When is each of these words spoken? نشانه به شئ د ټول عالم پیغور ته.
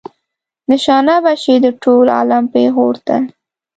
نشانه 0.71 1.15
به 1.23 1.33
شئ 1.43 1.57
د 1.65 1.67
ټول 1.83 2.05
عالم 2.17 2.43
پیغور 2.53 2.95
ته. 3.07 3.15